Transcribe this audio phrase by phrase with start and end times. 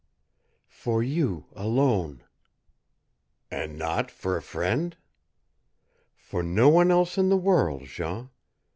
[0.67, 2.23] "For you alone."
[3.51, 4.97] "And not for a friend?"
[6.17, 8.31] "For no one else in the world, Jean.